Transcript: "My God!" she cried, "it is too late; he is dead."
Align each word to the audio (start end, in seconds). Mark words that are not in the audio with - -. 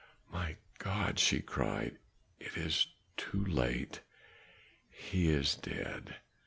"My 0.33 0.55
God!" 0.79 1.19
she 1.19 1.41
cried, 1.43 1.99
"it 2.39 2.57
is 2.57 2.87
too 3.17 3.45
late; 3.45 4.01
he 4.89 5.29
is 5.29 5.53
dead." 5.53 6.15